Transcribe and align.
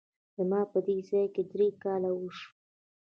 زما 0.37 0.61
په 0.71 0.79
دې 0.87 0.97
ځای 1.09 1.25
کي 1.33 1.41
درې 1.51 1.67
کاله 1.83 2.09
وشوه! 2.13 2.49